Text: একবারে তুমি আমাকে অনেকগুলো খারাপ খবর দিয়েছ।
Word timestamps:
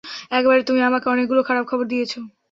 একবারে 0.31 0.61
তুমি 0.63 0.81
আমাকে 0.81 1.07
অনেকগুলো 1.09 1.41
খারাপ 1.47 1.63
খবর 1.67 1.85
দিয়েছ। 1.87 2.13